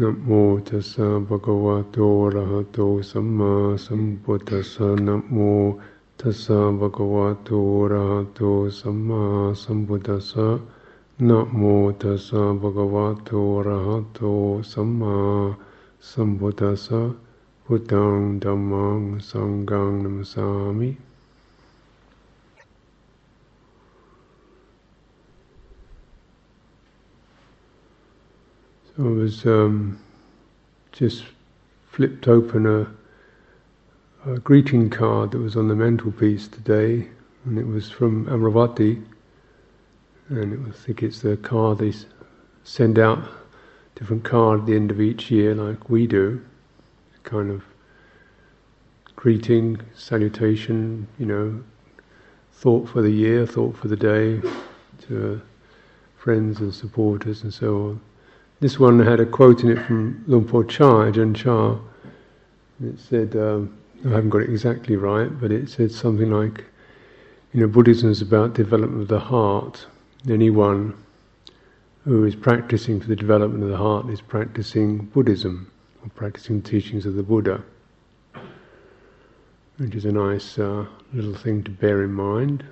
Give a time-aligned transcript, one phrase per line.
[0.00, 0.30] นะโม
[0.68, 2.78] ตัสสะภะคะวะโตอะระหะโต
[3.10, 3.52] สัมมา
[3.84, 5.36] สัมพุทธัสสะนะโม
[6.20, 8.40] ตัสสะภะคะวะโตอะระหะโต
[8.78, 9.22] สัมมา
[9.62, 10.48] สัมพุทธัสสะ
[11.28, 11.62] นะโม
[12.02, 14.20] ตัสสะภะคะวะโตอะระหะโต
[14.72, 15.18] สัมมา
[16.10, 17.00] สัมพุทธัสสะ
[17.64, 19.00] พุทธังธัมมัง
[19.30, 20.46] สังฆังนัมสา
[20.78, 20.90] มิ
[28.98, 29.98] I was um,
[30.92, 31.24] just
[31.90, 37.08] flipped open a, a, greeting card that was on the mantelpiece today,
[37.46, 39.02] and it was from Amaravati,
[40.28, 41.94] and it was, I think it's the card they
[42.64, 43.26] send out,
[43.94, 46.44] different card at the end of each year, like we do,
[47.22, 47.64] kind of
[49.16, 51.64] greeting, salutation, you know,
[52.52, 54.42] thought for the year, thought for the day,
[55.08, 55.40] to
[56.18, 58.00] friends and supporters and so on.
[58.62, 61.80] This one had a quote in it from Luang Por Chah, Ajahn Chah.
[62.80, 66.64] It said, um, I haven't got it exactly right, but it said something like,
[67.52, 69.84] you know, Buddhism is about development of the heart.
[70.30, 70.94] Anyone
[72.04, 75.68] who is practicing for the development of the heart is practicing Buddhism,
[76.04, 77.64] or practicing the teachings of the Buddha.
[79.78, 82.62] Which is a nice uh, little thing to bear in mind,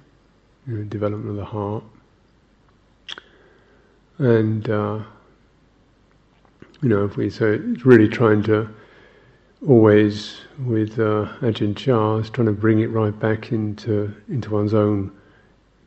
[0.68, 1.82] you know, development of the heart.
[4.18, 5.00] And uh,
[6.82, 8.68] you know, if we so it's really trying to
[9.66, 14.72] always with uh, Ajahn Chah, is trying to bring it right back into into one's
[14.72, 15.12] own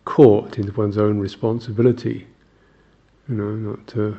[0.05, 2.27] court, into one's own responsibility.
[3.27, 4.17] You know, not to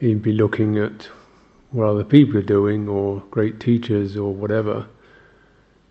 [0.00, 1.08] even be looking at
[1.70, 4.86] what other people are doing or great teachers or whatever.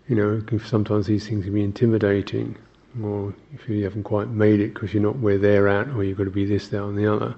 [0.08, 2.56] You know, sometimes these things can be intimidating,
[3.02, 6.18] or if you haven't quite made it because you're not where they're at, or you've
[6.18, 7.34] got to be this, that, and the other.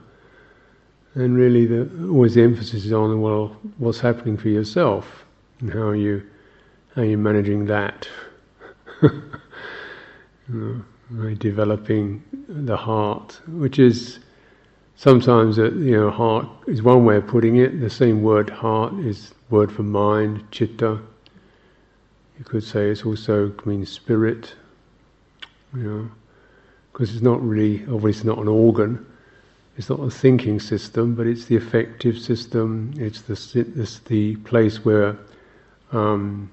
[1.15, 5.25] And really, the, always the emphasis is on well, what's happening for yourself,
[5.61, 6.25] and how are you
[6.95, 8.09] how are you managing that.
[9.03, 14.19] you know, developing the heart, which is
[14.97, 17.81] sometimes you know heart is one way of putting it.
[17.81, 20.99] The same word heart is word for mind, chitta.
[22.39, 24.53] You could say it's also means spirit.
[25.77, 26.11] You know,
[26.93, 29.07] because it's not really obviously not an organ
[29.77, 32.95] it's not the thinking system, but it's the affective system.
[32.97, 35.17] It's the it's the place where
[35.91, 36.51] um,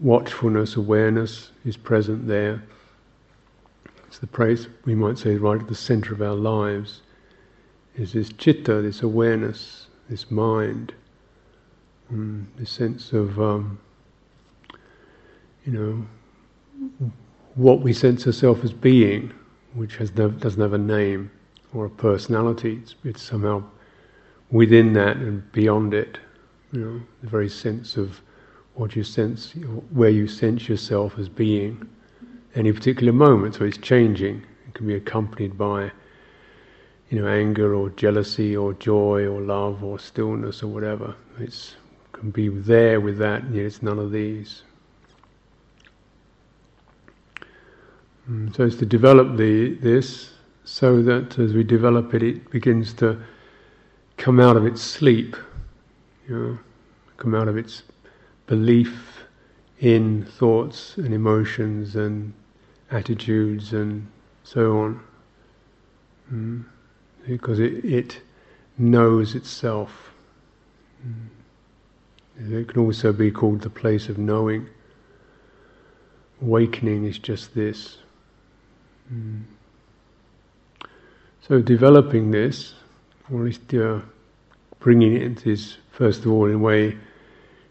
[0.00, 2.62] watchfulness, awareness is present there.
[4.06, 7.02] It's the place we might say right at the center of our lives.
[7.96, 10.94] Is this chitta, this awareness, this mind,
[12.10, 13.80] um, this sense of um,
[15.66, 17.10] you know
[17.56, 19.32] what we sense ourselves as being,
[19.74, 21.32] which has no, doesn't have a name
[21.74, 22.80] or a personality.
[22.82, 23.62] It's, it's, somehow
[24.50, 26.18] within that and beyond it.
[26.72, 28.20] You know, the very sense of
[28.74, 29.52] what you sense,
[29.90, 31.88] where you sense yourself as being,
[32.54, 33.54] any particular moment.
[33.54, 34.44] So it's changing.
[34.66, 35.90] It can be accompanied by,
[37.10, 41.14] you know, anger or jealousy or joy or love or stillness or whatever.
[41.38, 41.74] It's
[42.18, 43.48] can be there with that.
[43.50, 44.62] Yet it's none of these.
[48.28, 50.30] Mm, so it's to develop the this
[50.70, 53.18] so that as we develop it, it begins to
[54.18, 55.34] come out of its sleep,
[56.28, 56.58] you know,
[57.16, 57.84] come out of its
[58.46, 59.24] belief
[59.80, 62.34] in thoughts and emotions and
[62.90, 64.06] attitudes and
[64.44, 65.00] so on.
[66.30, 66.64] Mm.
[67.26, 68.20] Because it, it
[68.76, 70.12] knows itself.
[71.06, 72.60] Mm.
[72.60, 74.68] It can also be called the place of knowing.
[76.42, 77.96] Awakening is just this.
[79.10, 79.44] Mm.
[81.48, 82.74] So developing this,
[83.32, 84.00] or at least uh,
[84.80, 86.94] bringing it is first of all in a way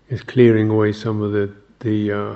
[0.09, 2.35] is clearing away some of the the uh,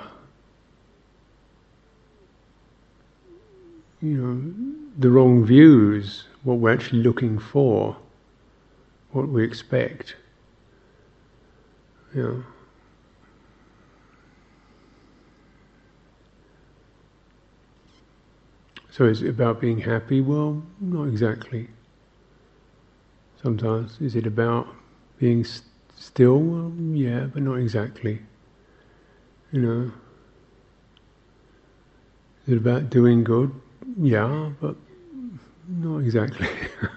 [4.04, 4.54] you know
[5.00, 7.98] the wrong views, what we're actually looking for,
[9.12, 10.16] what we expect.
[12.14, 12.46] You
[18.92, 20.20] So is it about being happy?
[20.22, 21.70] Well, not exactly.
[23.42, 23.98] Sometimes.
[24.02, 24.68] Is it about
[25.18, 25.66] being st-
[25.96, 26.40] still?
[26.40, 28.20] Well, yeah, but not exactly.
[29.54, 29.92] You know.
[32.46, 33.52] Is it about doing good?
[33.98, 34.76] Yeah, but
[35.70, 36.50] not exactly.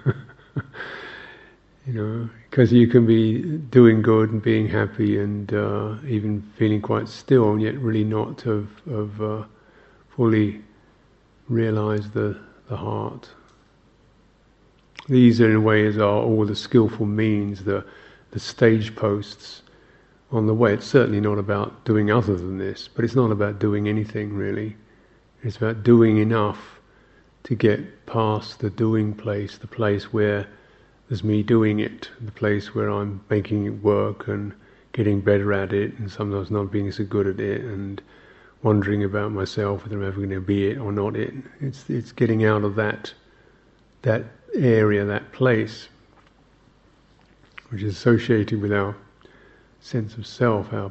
[1.87, 6.81] you know, because you can be doing good and being happy and uh, even feeling
[6.83, 8.69] quite still, and yet really not have
[9.21, 9.45] uh,
[10.09, 10.63] fully
[11.49, 12.39] realize the,
[12.69, 13.31] the heart.
[15.09, 17.85] These, in ways, are all the skillful means, the,
[18.31, 19.63] the stage posts
[20.31, 20.75] on the way.
[20.75, 24.77] It's certainly not about doing other than this, but it's not about doing anything really.
[25.43, 26.81] It's about doing enough
[27.45, 30.49] to get past the doing place, the place where
[31.09, 34.55] there's me doing it, the place where I'm making it work and
[34.93, 38.01] getting better at it, and sometimes not being so good at it, and
[38.65, 41.35] wondering about myself whether I'm ever going to be it or not it.
[41.61, 43.13] It's it's getting out of that
[44.03, 44.25] that
[44.55, 45.89] area, that place,
[47.69, 48.97] which is associated with our
[49.81, 50.91] sense of self, our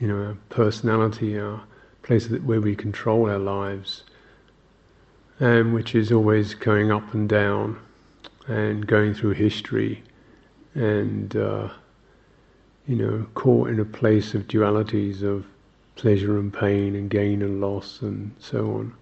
[0.00, 1.62] you know, our personality, our
[2.02, 4.04] place that where we control our lives,
[5.40, 7.78] and which is always going up and down,
[8.46, 10.02] and going through history,
[10.74, 11.68] and uh,
[12.88, 15.44] you know, caught in a place of dualities of
[15.96, 18.94] pleasure and pain and gain and loss and so on,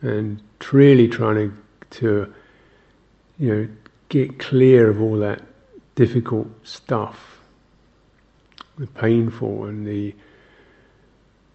[0.00, 0.40] and
[0.72, 1.56] really trying to,
[1.90, 2.34] to
[3.38, 3.68] you know,
[4.08, 5.42] get clear of all that
[5.94, 7.38] difficult stuff
[8.78, 10.14] the painful and the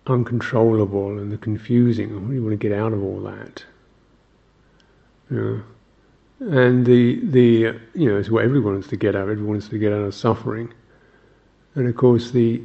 [0.08, 2.28] uncontrollable and the confusing.
[2.28, 3.64] We want to get out of all that.
[5.32, 5.38] You
[6.40, 6.58] know?
[6.60, 9.30] And the the you know it's what everyone wants to get out.
[9.30, 10.74] Everyone wants to get out of suffering.
[11.76, 12.62] And of course the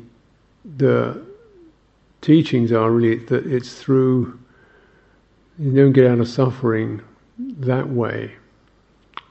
[0.77, 1.25] the
[2.21, 4.39] teachings are really that it's through
[5.59, 7.03] you don't get out of suffering
[7.39, 8.33] that way.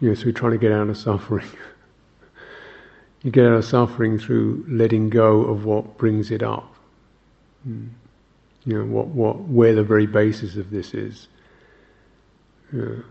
[0.01, 1.48] You know, we're trying to get out of suffering.
[3.24, 6.75] You get out of suffering through letting go of what brings it up.
[7.68, 7.89] Mm.
[8.63, 11.28] You know, what, what, where the very basis of this is.
[12.72, 13.01] Yeah.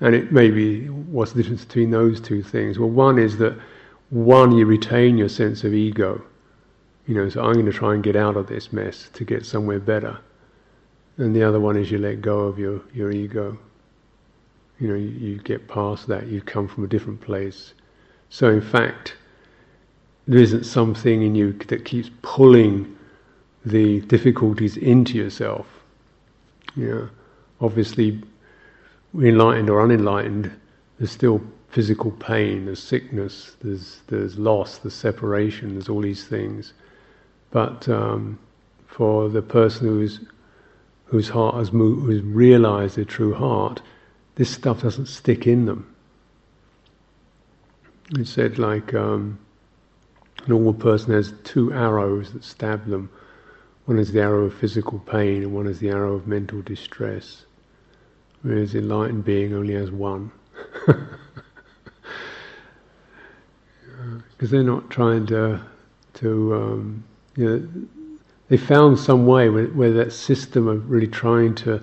[0.00, 2.78] And it may be, what's the difference between those two things?
[2.78, 3.58] Well, one is that,
[4.10, 6.22] one, you retain your sense of ego.
[7.08, 9.46] You know, so I'm going to try and get out of this mess to get
[9.46, 10.18] somewhere better.
[11.16, 13.58] And the other one is you let go of your, your ego.
[14.78, 17.72] You know, you, you get past that, you come from a different place.
[18.28, 19.16] So, in fact,
[20.26, 22.94] there isn't something in you that keeps pulling
[23.64, 25.66] the difficulties into yourself.
[26.76, 27.06] Yeah,
[27.58, 28.22] obviously,
[29.14, 30.52] enlightened or unenlightened,
[30.98, 31.40] there's still
[31.70, 36.74] physical pain, there's sickness, there's there's loss, there's separation, there's all these things.
[37.50, 38.38] But um,
[38.86, 40.20] for the person who's
[41.06, 43.80] whose heart has moved, who's realized their true heart,
[44.34, 45.94] this stuff doesn't stick in them.
[48.18, 49.38] It said like um,
[50.44, 53.10] a normal person has two arrows that stab them.
[53.86, 57.46] One is the arrow of physical pain, and one is the arrow of mental distress.
[58.42, 60.30] Whereas enlightened being only has one.
[64.30, 65.60] Because they're not trying to,
[66.14, 67.04] to um,
[67.38, 67.68] you know,
[68.48, 71.80] they found some way where, where that system of really trying to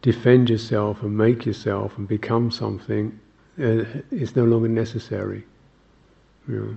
[0.00, 3.18] defend yourself and make yourself and become something
[3.60, 5.44] uh, is no longer necessary.
[6.48, 6.72] Yeah.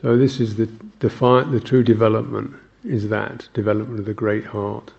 [0.00, 0.66] So this is the
[1.00, 2.54] defi- the true development
[2.84, 4.92] is that development of the great heart.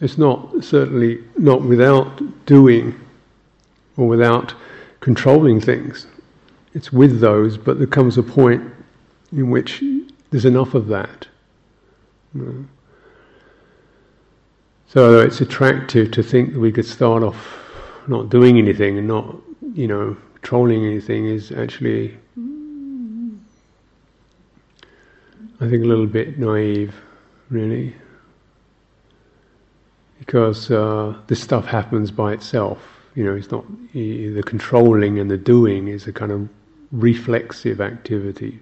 [0.00, 2.94] It's not certainly not without doing
[3.96, 4.54] or without
[5.00, 6.06] controlling things.
[6.74, 8.62] It's with those, but there comes a point
[9.32, 9.82] in which
[10.30, 11.26] there's enough of that.
[14.88, 17.58] So it's attractive to think that we could start off
[18.06, 19.36] not doing anything and not,
[19.74, 22.16] you know, trolling anything is actually,
[25.60, 26.94] I think, a little bit naive,
[27.50, 27.94] really.
[30.28, 32.78] Because uh, this stuff happens by itself.
[33.14, 36.50] You know, it's not the controlling and the doing is a kind of
[36.92, 38.60] reflexive activity.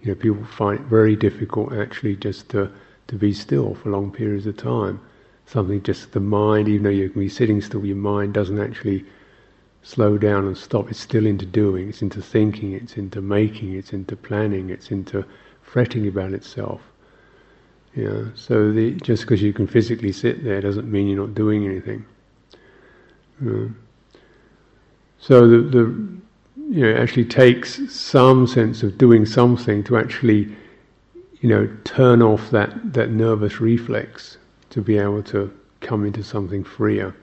[0.00, 2.72] You know, people find it very difficult actually just to
[3.08, 5.00] to be still for long periods of time.
[5.44, 9.04] Something just the mind, even though you can be sitting still, your mind doesn't actually
[9.82, 10.90] slow down and stop.
[10.90, 15.26] It's still into doing, it's into thinking, it's into making, it's into planning, it's into
[15.60, 16.80] fretting about itself.
[17.94, 21.66] Yeah, so the, just because you can physically sit there doesn't mean you're not doing
[21.66, 22.04] anything.
[23.44, 23.66] Yeah.
[25.18, 25.78] So the, the
[26.70, 30.54] you know it actually takes some sense of doing something to actually
[31.42, 34.38] you know, turn off that, that nervous reflex
[34.70, 37.14] to be able to come into something freer.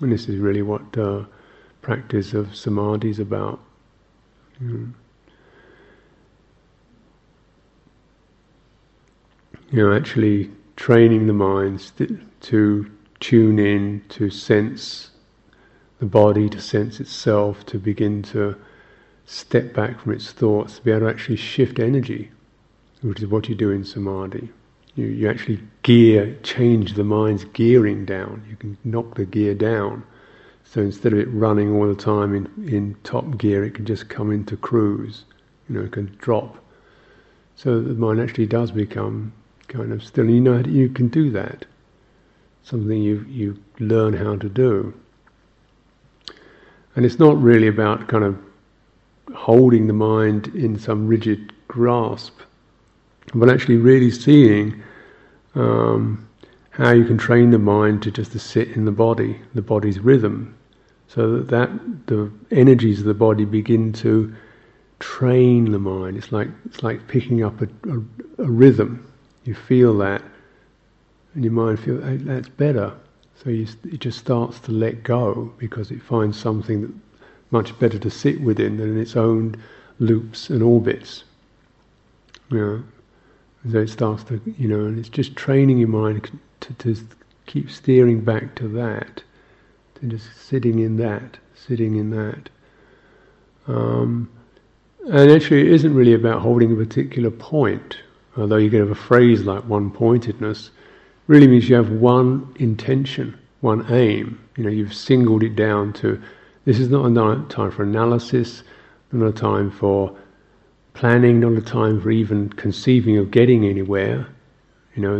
[0.00, 1.22] And this is really what uh,
[1.80, 3.60] practice of samadhi is about.
[9.70, 11.92] You know, actually training the minds
[12.40, 15.10] to tune in, to sense
[15.98, 18.56] the body, to sense itself, to begin to
[19.26, 22.30] step back from its thoughts, to be able to actually shift energy
[23.02, 24.50] which is what you do in samadhi.
[24.94, 28.44] You, you actually gear, change the mind's gearing down.
[28.48, 30.04] You can knock the gear down.
[30.64, 34.08] So instead of it running all the time in, in top gear, it can just
[34.08, 35.24] come into cruise.
[35.68, 36.58] You know, it can drop.
[37.56, 39.32] So the mind actually does become
[39.70, 40.28] kind of still.
[40.28, 41.64] You know, you can do that.
[42.62, 44.92] Something you you learn how to do.
[46.94, 48.36] And it's not really about kind of
[49.34, 52.34] holding the mind in some rigid grasp,
[53.32, 54.82] but actually really seeing
[55.54, 56.28] um,
[56.70, 60.00] how you can train the mind to just to sit in the body, the body's
[60.00, 60.56] rhythm,
[61.06, 64.34] so that, that the energies of the body begin to
[64.98, 66.16] train the mind.
[66.16, 69.09] It's like it's like picking up a, a, a rhythm.
[69.44, 70.22] You feel that,
[71.34, 72.94] and your mind feels hey, that's better.
[73.42, 76.92] So you, it just starts to let go because it finds something that
[77.50, 79.56] much better to sit within than in its own
[79.98, 81.24] loops and orbits.
[82.50, 82.82] Know,
[83.70, 86.96] so it starts to, you know, and it's just training your mind to, to
[87.46, 89.22] keep steering back to that,
[89.96, 92.48] to just sitting in that, sitting in that.
[93.68, 94.30] Um,
[95.06, 97.98] and actually, it isn't really about holding a particular point,
[98.36, 100.70] although you can have a phrase like one pointedness,
[101.26, 104.40] really means you have one intention, one aim.
[104.56, 106.20] You know, you've singled it down to
[106.64, 108.62] this is not a time for analysis,
[109.12, 110.16] not a time for
[110.94, 114.26] planning, not a time for even conceiving of getting anywhere.
[114.94, 115.14] You know,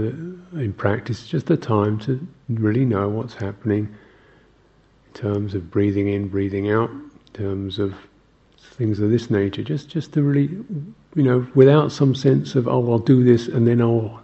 [0.61, 3.89] in practice, just a time to really know what's happening
[5.07, 7.95] in terms of breathing in, breathing out, in terms of
[8.59, 9.63] things of this nature.
[9.63, 10.49] Just, just to really,
[11.15, 14.23] you know, without some sense of oh, I'll do this and then I'll,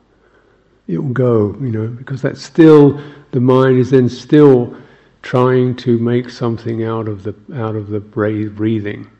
[0.86, 1.54] it will go.
[1.60, 3.00] You know, because that's still
[3.32, 4.76] the mind is then still
[5.22, 9.10] trying to make something out of the out of the breathing.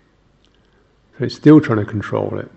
[1.18, 2.50] So it's still trying to control it.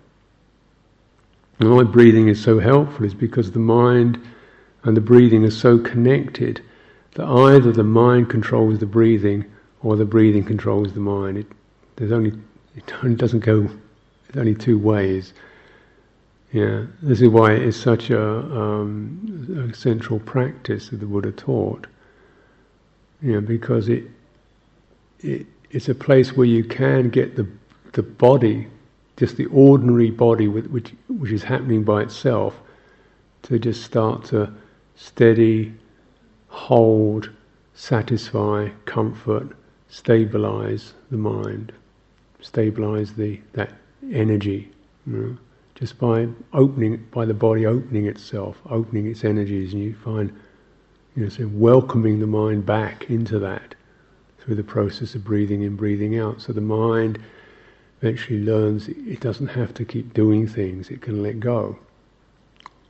[1.60, 4.20] And why breathing is so helpful is because the mind
[4.84, 6.62] and the breathing are so connected
[7.16, 9.46] that either the mind controls the breathing
[9.82, 11.38] or the breathing controls the mind.
[11.38, 11.48] It,
[11.96, 12.34] there's only
[12.76, 12.86] it
[13.18, 13.70] doesn't go.
[14.30, 15.34] It's only two ways.
[16.54, 21.88] Yeah, this is why it's such a, um, a central practice that the Buddha taught
[23.22, 24.06] you know, because it,
[25.20, 27.48] it it's a place where you can get the
[27.94, 28.68] the body,
[29.18, 32.60] just the ordinary body with, which which is happening by itself,
[33.44, 34.52] to just start to
[34.96, 35.74] steady,
[36.48, 37.30] hold,
[37.74, 39.50] satisfy, comfort,
[39.90, 41.72] stabilize the mind,
[42.42, 43.72] stabilize the that
[44.14, 44.72] energy,
[45.06, 45.38] you know,
[45.76, 50.32] just by opening by the body opening itself, opening its energies, and you find
[51.16, 53.76] you know, so welcoming the mind back into that
[54.40, 56.42] through the process of breathing in, breathing out.
[56.42, 57.20] So the mind
[58.02, 61.78] eventually learns it doesn't have to keep doing things, it can let go.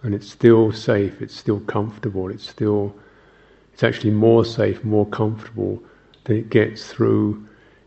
[0.03, 2.95] And it's still safe, it's still comfortable, it's still,
[3.73, 5.81] it's actually more safe, more comfortable
[6.25, 7.45] than it gets through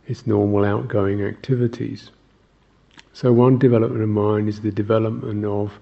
[0.08, 2.10] its normal outgoing activities.
[3.12, 5.72] So one development of mind is the development of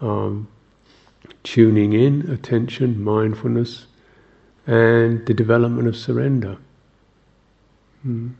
[0.00, 0.48] um,
[1.42, 3.86] tuning in, attention, mindfulness,
[4.66, 6.58] and the development of surrender,
[8.06, 8.30] mm.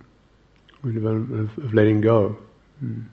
[0.85, 2.37] the development of, of letting go.
[2.85, 3.06] Mm.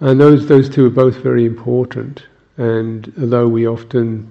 [0.00, 2.26] And those, those two are both very important.
[2.56, 4.30] And although we often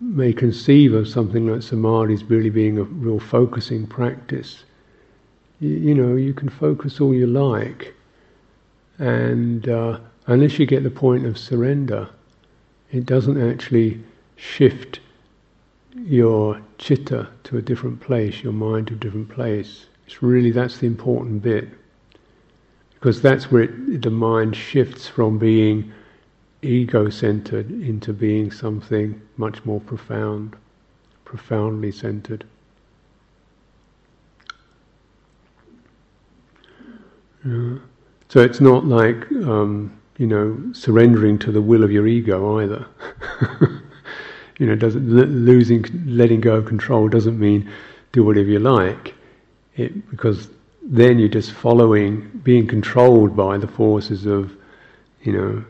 [0.00, 4.64] may conceive of something like samadhi as really being a real focusing practice,
[5.60, 7.94] you, you know, you can focus all you like.
[9.02, 12.08] And uh, unless you get the point of surrender,
[12.92, 14.00] it doesn't actually
[14.36, 15.00] shift
[15.96, 19.86] your chitta to a different place, your mind to a different place.
[20.06, 21.68] It's really that's the important bit.
[22.94, 25.92] Because that's where it, the mind shifts from being
[26.62, 30.54] ego centered into being something much more profound,
[31.24, 32.44] profoundly centered.
[37.44, 37.78] Yeah.
[38.32, 42.86] So it's not like, um, you know, surrendering to the will of your ego either.
[44.58, 47.70] you know, doesn't losing, letting go of control doesn't mean
[48.12, 49.14] do whatever you like,
[49.76, 50.48] it, because
[50.82, 54.56] then you're just following, being controlled by the forces of,
[55.24, 55.62] you know,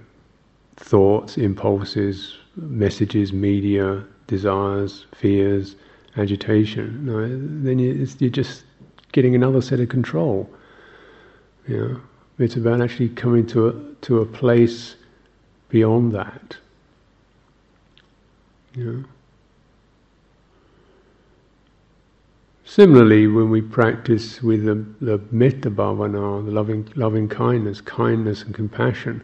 [0.76, 5.74] thoughts, impulses, messages, media, desires, fears,
[6.16, 7.06] agitation.
[7.06, 8.62] No, then you, you're just
[9.10, 10.48] getting another set of control.
[11.66, 12.00] You know,
[12.42, 13.72] it's about actually coming to a
[14.02, 14.96] to a place
[15.68, 16.56] beyond that.
[22.64, 28.54] Similarly, when we practice with the, the metta bhavana, the loving, loving kindness, kindness and
[28.54, 29.22] compassion,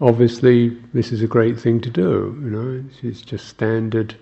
[0.00, 2.40] obviously this is a great thing to do.
[2.42, 4.14] You know, it's, it's just standard,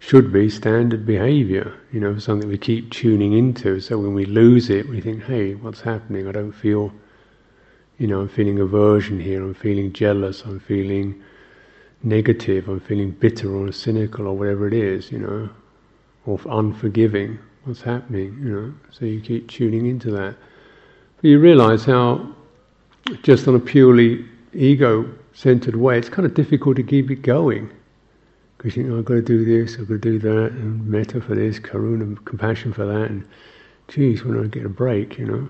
[0.00, 1.72] should be standard behaviour.
[1.92, 3.78] You know, something we keep tuning into.
[3.78, 6.26] So when we lose it, we think, "Hey, what's happening?
[6.26, 6.92] I don't feel."
[8.02, 9.40] You know, I'm feeling aversion here.
[9.40, 10.42] I'm feeling jealous.
[10.42, 11.22] I'm feeling
[12.02, 12.68] negative.
[12.68, 15.12] I'm feeling bitter or cynical or whatever it is.
[15.12, 15.48] You know,
[16.26, 17.38] or unforgiving.
[17.62, 18.36] What's happening?
[18.42, 20.34] You know, so you keep tuning into that.
[21.14, 22.26] But you realise how,
[23.22, 27.70] just on a purely ego centered way, it's kind of difficult to keep it going.
[28.58, 31.20] Because you think, I've got to do this, I've got to do that, and metta
[31.20, 33.24] for this, karuna, compassion for that, and
[33.86, 35.48] geez, when I get a break, you know.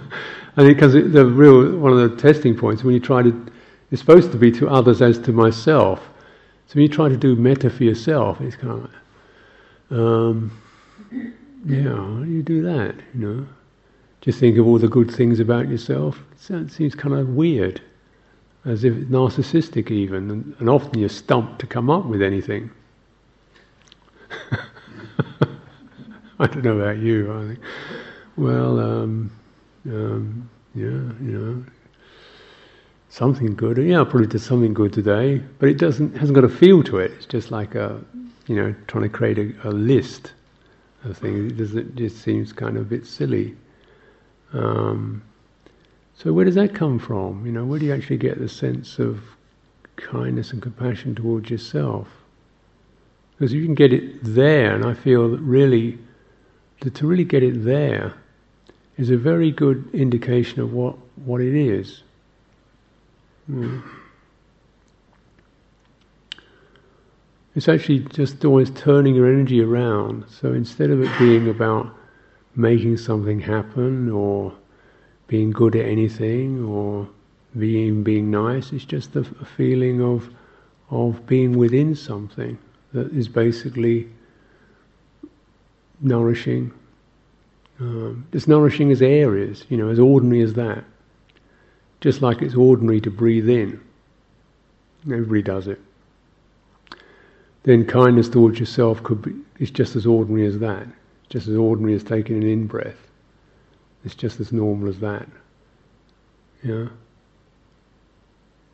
[0.56, 3.46] I think because the real one of the testing points when you try to,
[3.90, 6.08] it's supposed to be to others as to myself.
[6.68, 8.92] So when you try to do metta for yourself, it's kind of like,
[9.98, 10.52] um,
[11.66, 12.94] yeah, how do you do that?
[13.14, 13.46] You know,
[14.20, 16.22] just think of all the good things about yourself.
[16.48, 17.82] It seems kind of weird,
[18.64, 22.70] as if it's narcissistic even, and, and often you're stumped to come up with anything.
[26.38, 27.32] I don't know about you.
[27.32, 27.58] I think,
[28.36, 29.30] well, um,
[29.86, 31.64] um, yeah, you know,
[33.08, 33.78] something good.
[33.78, 36.98] Yeah, I probably did something good today, but it doesn't hasn't got a feel to
[36.98, 37.12] it.
[37.12, 38.02] It's just like a,
[38.46, 40.32] you know, trying to create a, a list
[41.04, 41.52] of things.
[41.52, 43.56] It doesn't just seems kind of a bit silly.
[44.52, 45.22] Um,
[46.16, 47.44] so where does that come from?
[47.44, 49.20] You know, where do you actually get the sense of
[49.96, 52.08] kindness and compassion towards yourself?
[53.32, 55.98] Because you can get it there, and I feel that really,
[56.80, 58.14] to really get it there
[58.96, 62.02] is a very good indication of what, what it is.
[63.50, 63.82] Mm.
[67.54, 70.24] It's actually just always turning your energy around.
[70.28, 71.94] So instead of it being about
[72.56, 74.52] making something happen or
[75.26, 77.08] being good at anything or
[77.58, 78.72] being being nice.
[78.72, 80.30] It's just a, a feeling of
[80.90, 82.58] of being within something
[82.92, 84.08] that is basically
[86.00, 86.72] nourishing.
[87.80, 90.84] Um, as nourishing as air is, you know, as ordinary as that.
[92.00, 93.80] Just like it's ordinary to breathe in.
[95.06, 95.80] Everybody does it.
[97.64, 100.86] Then kindness towards yourself could be is just as ordinary as that
[101.34, 103.08] just as ordinary as taking an in breath.
[104.04, 105.26] It's just as normal as that.
[106.62, 106.86] Yeah.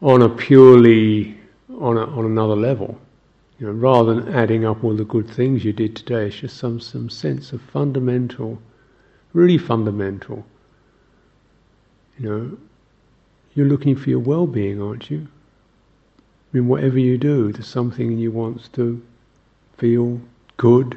[0.03, 1.39] On a purely
[1.79, 3.01] on a, on another level,
[3.59, 6.57] you know, rather than adding up all the good things you did today, it's just
[6.57, 8.61] some some sense of fundamental,
[9.33, 10.45] really fundamental.
[12.19, 12.59] You know,
[13.55, 15.27] you're looking for your well-being, aren't you?
[16.19, 19.03] I mean, whatever you do, there's something you want to
[19.79, 20.21] feel
[20.57, 20.97] good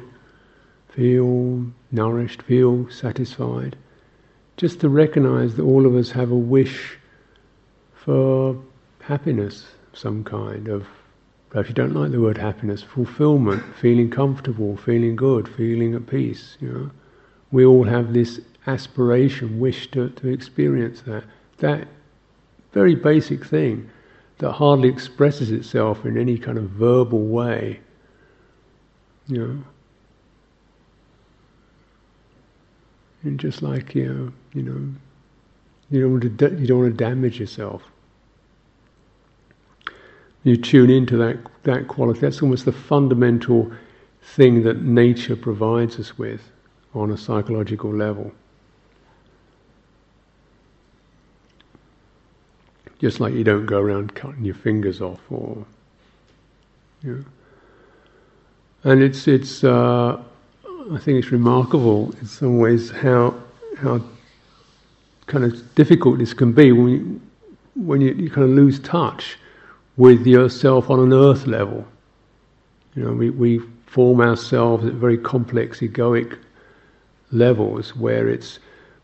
[0.94, 3.76] feel nourished, feel satisfied.
[4.56, 6.96] Just to recognize that all of us have a wish
[7.94, 8.56] for
[9.00, 10.86] happiness of some kind of
[11.56, 16.56] if you don't like the word happiness, fulfillment, feeling comfortable, feeling good, feeling at peace,
[16.60, 16.90] you know.
[17.54, 21.22] We all have this aspiration, wish to, to experience that.
[21.58, 21.86] That
[22.72, 23.88] very basic thing
[24.38, 27.78] that hardly expresses itself in any kind of verbal way.
[29.28, 29.64] You know,
[33.22, 34.94] And just like you know, you know,
[35.92, 37.84] you don't want to you don't want to damage yourself.
[40.42, 42.18] You tune into that that quality.
[42.18, 43.70] That's almost the fundamental
[44.20, 46.50] thing that nature provides us with
[46.94, 48.32] on a psychological level.
[52.98, 55.66] Just like you don't go around cutting your fingers off, or
[57.02, 58.92] you know.
[58.92, 59.64] And it's it's.
[59.64, 60.22] Uh,
[60.92, 63.34] I think it's remarkable in some ways how
[63.78, 64.00] how
[65.26, 67.20] kind of difficult this can be when you,
[67.74, 69.38] when you, you kind of lose touch
[69.96, 71.86] with yourself on an earth level.
[72.94, 76.38] You know, we, we form ourselves at very complex egoic
[77.34, 78.58] levels where it's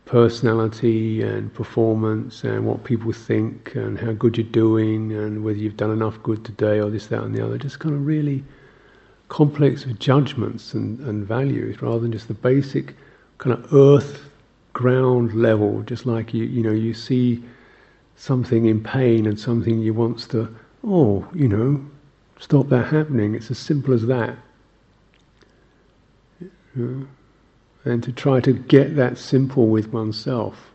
[0.05, 5.77] personality and performance and what people think and how good you're doing and whether you've
[5.77, 7.57] done enough good today or this, that, and the other.
[7.57, 8.43] Just kind of really
[9.29, 12.95] complex of judgments and, and values rather than just the basic
[13.37, 14.25] kind of earth
[14.73, 17.43] ground level, just like you you know you see
[18.17, 21.83] something in pain and something you wants to oh you know
[22.39, 23.35] stop that happening.
[23.35, 24.35] It's as simple as that.
[26.75, 27.07] Know?
[27.83, 30.71] And to try to get that simple with oneself,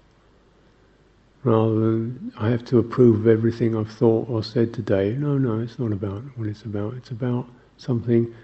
[1.45, 5.15] rather than I have to approve of everything I've thought or said today.
[5.17, 6.95] No, no, it's not about what it's about.
[6.95, 7.47] It's about
[7.79, 8.35] something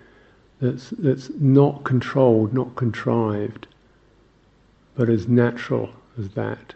[0.61, 3.67] that's, that's not controlled, not contrived,
[4.95, 6.75] but as natural as that.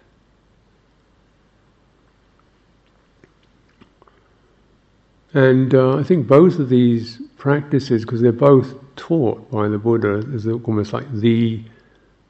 [5.32, 10.26] And uh, I think both of these practices, because they're both taught by the Buddha
[10.34, 11.62] as almost like the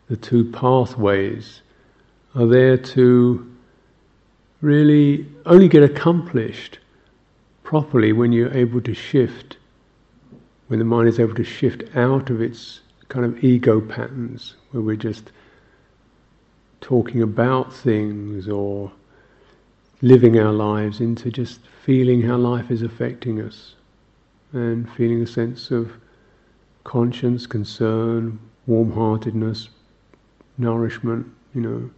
[0.09, 1.63] the two pathways,
[2.35, 3.51] are there to
[4.61, 6.79] really only get accomplished
[7.63, 9.57] properly when you're able to shift,
[10.69, 14.83] when the mind is able to shift out of its kind of ego patterns, where
[14.83, 15.33] we're just
[16.81, 18.93] talking about things or
[20.03, 23.75] living our lives into just feeling how life is affecting us
[24.53, 25.93] and feeling a sense of
[26.85, 29.69] conscience, concern, warm heartedness,
[30.59, 31.91] nourishment, you know,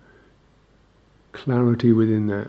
[1.33, 2.49] clarity within that.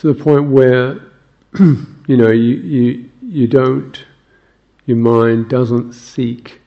[0.00, 0.98] To the point where,
[1.58, 4.02] you know, you, you, you don't,
[4.86, 6.58] your mind doesn't seek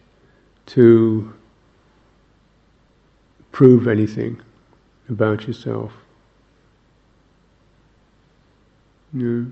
[0.67, 1.33] to
[3.51, 4.39] prove anything
[5.09, 5.93] about yourself.
[9.13, 9.43] Yeah.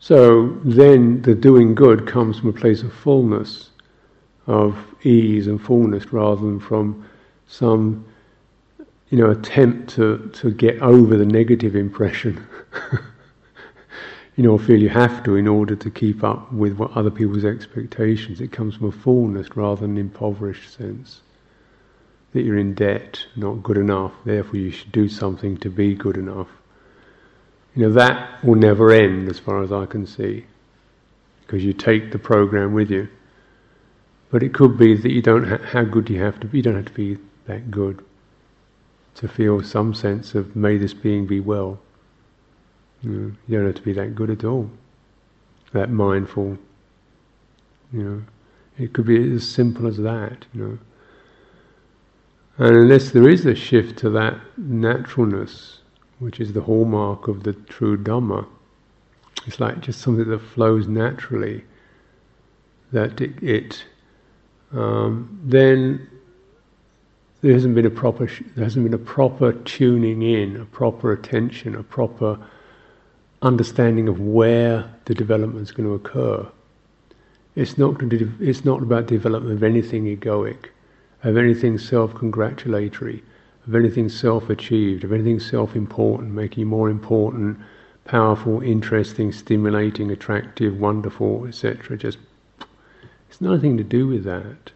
[0.00, 3.70] So then the doing good comes from a place of fullness,
[4.46, 7.08] of ease and fullness, rather than from
[7.46, 8.04] some
[9.12, 12.46] you know, attempt to, to get over the negative impression.
[14.36, 17.44] you know, feel you have to in order to keep up with what other people's
[17.44, 18.40] expectations.
[18.40, 21.20] It comes from a fullness rather than an impoverished sense.
[22.32, 26.16] That you're in debt, not good enough, therefore you should do something to be good
[26.16, 26.48] enough.
[27.74, 30.44] You know, that will never end as far as I can see.
[31.40, 33.08] Because you take the program with you.
[34.30, 36.62] But it could be that you don't ha- how good you have to be, you
[36.62, 38.04] don't have to be that good
[39.16, 41.78] to feel some sense of may this being be well.
[43.02, 44.70] You, know, you don't have to be that good at all,
[45.72, 46.56] that mindful.
[47.92, 48.22] You know,
[48.78, 50.46] it could be as simple as that.
[50.54, 50.78] You know,
[52.58, 55.80] and unless there is a shift to that naturalness,
[56.22, 58.46] which is the hallmark of the true Dhamma,
[59.44, 61.64] it's like just something that flows naturally.
[62.92, 63.84] That it, it
[64.72, 66.08] um, then
[67.40, 71.74] there hasn't been a proper there hasn't been a proper tuning in, a proper attention,
[71.74, 72.38] a proper
[73.42, 76.46] understanding of where the development is going to occur.
[77.56, 80.66] It's not it's not about development of anything egoic,
[81.24, 83.24] of anything self-congratulatory,
[83.66, 87.58] of anything self-achieved, of anything self-important, making you more important,
[88.04, 91.96] powerful, interesting, stimulating, attractive, wonderful, etc.
[91.96, 92.18] Just
[93.28, 94.72] it's nothing to do with that.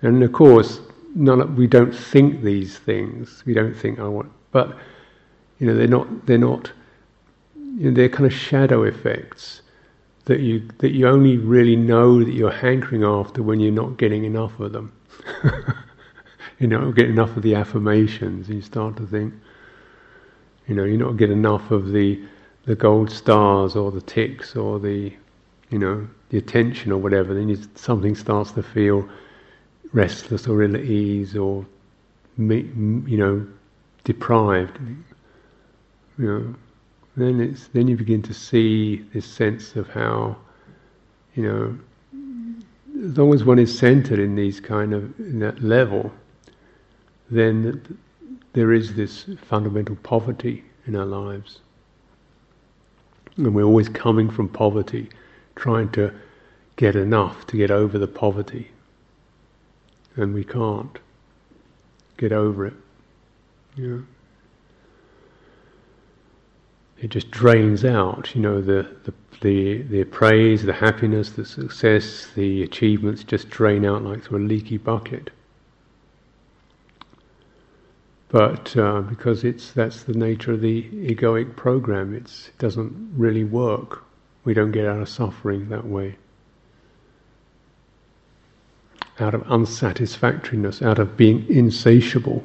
[0.00, 0.80] And of course,
[1.14, 3.42] none we don't think these things.
[3.44, 4.76] We don't think I oh, want, but
[5.58, 6.70] you know they're not they're not
[7.76, 9.62] you know, they're kind of shadow effects
[10.26, 14.24] that you that you only really know that you're hankering after when you're not getting
[14.24, 14.92] enough of them.
[16.58, 19.32] you know, get enough of the affirmations, and you start to think,
[20.66, 22.20] you know, you don't get enough of the
[22.64, 25.10] the gold stars or the ticks or the,
[25.70, 27.32] you know, the attention or whatever.
[27.32, 29.08] Then you, something starts to feel
[29.92, 31.64] restless or ill at ease or
[32.38, 33.46] you know
[34.04, 34.78] deprived
[36.18, 36.54] you know
[37.16, 40.36] then it's then you begin to see this sense of how
[41.34, 41.78] you know
[43.04, 46.12] as long as one is centered in these kind of in that level
[47.30, 47.98] then
[48.52, 51.60] there is this fundamental poverty in our lives
[53.36, 55.08] and we're always coming from poverty
[55.54, 56.12] trying to
[56.76, 58.70] get enough to get over the poverty
[60.16, 60.98] and we can't
[62.16, 62.74] get over it.
[63.76, 64.04] Know?
[67.00, 72.26] It just drains out, you know, the, the, the, the praise, the happiness, the success,
[72.34, 75.30] the achievements just drain out like through a leaky bucket.
[78.28, 84.04] But uh, because it's that's the nature of the egoic program, it doesn't really work.
[84.44, 86.16] We don't get out of suffering that way
[89.20, 92.44] out of unsatisfactoriness, out of being insatiable.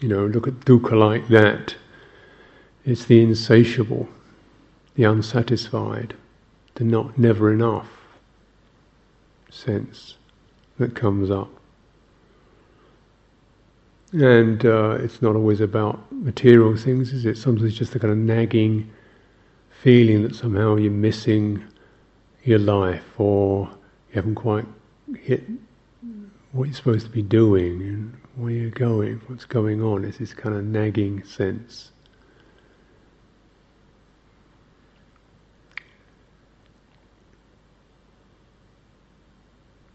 [0.00, 1.76] You know, look at dukkha like that.
[2.84, 4.08] It's the insatiable,
[4.94, 6.14] the unsatisfied,
[6.74, 7.88] the not never enough
[9.50, 10.16] sense
[10.78, 11.50] that comes up.
[14.12, 17.38] And uh, it's not always about material things, is it?
[17.38, 18.90] Sometimes it's just the kind of nagging
[19.82, 21.64] feeling that somehow you're missing
[22.44, 23.68] your life or
[24.10, 24.66] you haven't quite
[25.18, 25.44] hit
[26.52, 30.04] what you're supposed to be doing and where you're going, what's going on.
[30.04, 31.92] It's this kind of nagging sense.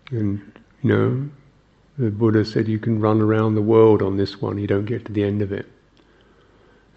[0.10, 1.30] And, you know,
[1.98, 5.06] the Buddha said you can run around the world on this one, you don't get
[5.06, 5.66] to the end of it.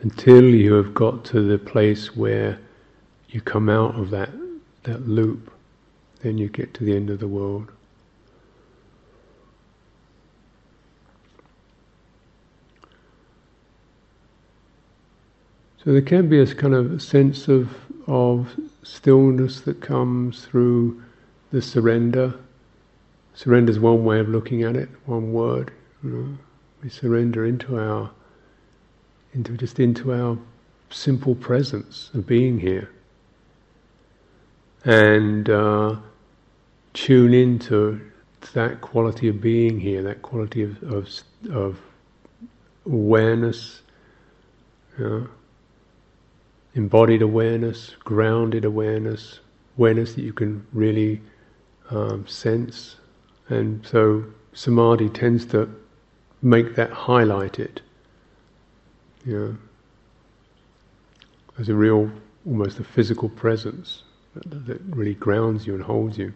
[0.02, 2.58] Until you have got to the place where
[3.28, 4.30] you come out of that,
[4.84, 5.50] that loop,
[6.22, 7.70] then you get to the end of the world.
[15.82, 17.74] So there can be a kind of sense of
[18.06, 21.02] of stillness that comes through
[21.52, 22.34] the surrender.
[23.34, 25.72] Surrender is one way of looking at it, one word.
[26.02, 26.38] You know,
[26.82, 28.10] we surrender into our,
[29.34, 30.38] into just into our
[30.90, 32.90] simple presence of being here,
[34.84, 35.96] and uh,
[36.92, 38.00] tune into
[38.52, 41.08] that quality of being here, that quality of of,
[41.50, 41.78] of
[42.86, 43.82] awareness.
[44.98, 45.28] You know,
[46.74, 49.40] embodied awareness, grounded awareness,
[49.76, 51.20] awareness that you can really
[51.90, 52.96] um, sense.
[53.50, 55.68] And so samadhi tends to
[56.40, 57.82] make that highlight it.
[59.26, 59.56] You know,
[61.58, 62.10] as a real,
[62.46, 66.32] almost a physical presence that, that really grounds you and holds you.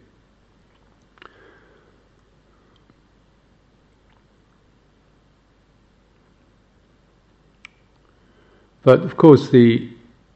[8.83, 9.91] But of course, the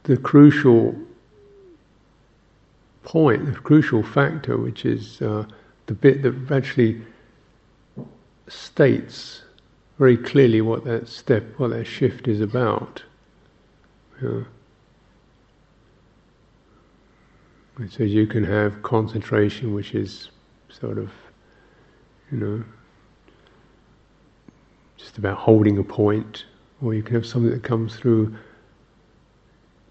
[0.04, 0.94] the crucial
[3.02, 5.44] point, the crucial factor, which is uh,
[5.88, 7.00] the bit that actually
[8.46, 9.42] states
[9.98, 13.02] very clearly what that step, what that shift is about.
[14.22, 14.42] Yeah.
[17.80, 20.30] It says you can have concentration, which is
[20.68, 21.10] sort of,
[22.30, 22.64] you know,
[24.98, 26.44] just about holding a point,
[26.82, 28.36] or you can have something that comes through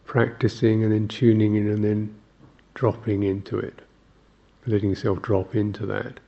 [0.05, 2.13] practicing and then tuning in and then
[2.75, 3.81] dropping into it,
[4.67, 6.19] letting yourself drop into that.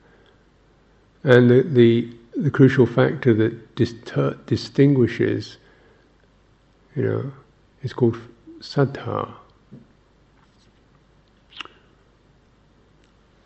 [1.22, 3.74] And the, the, the crucial factor that
[4.46, 5.58] distinguishes,
[6.96, 7.32] you know,
[7.82, 8.18] is called
[8.60, 9.32] saddha.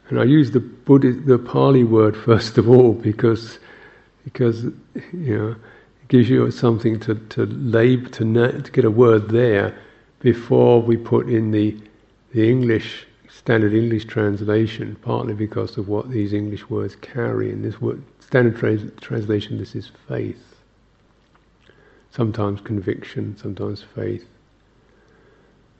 [0.08, 3.58] And I use the Buddhist, the Pali word first of all because,
[4.24, 8.90] because you know, it gives you something to to lab to, na- to get a
[8.90, 9.76] word there
[10.20, 11.76] before we put in the
[12.32, 17.50] the English standard English translation, partly because of what these English words carry.
[17.50, 20.56] In this word, standard tra- translation, this is faith.
[22.10, 24.24] Sometimes conviction, sometimes faith.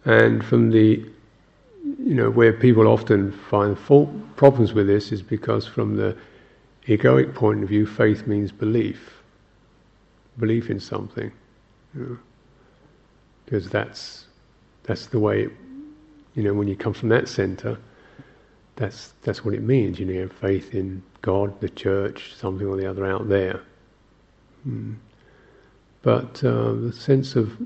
[0.05, 1.05] And from the,
[1.99, 6.17] you know, where people often find fault, problems with this is because from the
[6.89, 9.23] egoic point of view, faith means belief,
[10.39, 11.31] belief in something,
[11.95, 12.19] you know,
[13.45, 14.27] because that's
[14.83, 15.49] that's the way,
[16.35, 17.79] you know, when you come from that center,
[18.77, 19.99] that's that's what it means.
[19.99, 23.61] You know, you have faith in God, the church, something or the other out there.
[24.65, 24.95] Hmm.
[26.03, 27.57] But uh, the sense of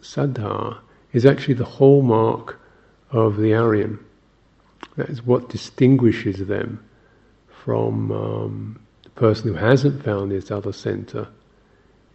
[0.00, 0.78] saddha
[1.12, 2.58] is actually the hallmark
[3.10, 3.98] of the Aryan.
[4.96, 6.82] That is what distinguishes them
[7.48, 11.28] from um, the person who hasn't found this other center.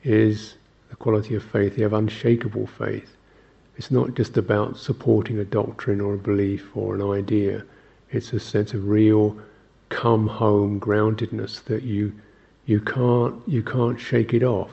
[0.04, 0.56] Is
[0.90, 1.76] the quality of faith.
[1.76, 3.16] They have unshakable faith.
[3.78, 7.64] It's not just about supporting a doctrine or a belief or an idea.
[8.12, 9.38] It's a sense of real
[9.90, 12.14] come home groundedness that you
[12.66, 14.72] you can't you can't shake it off.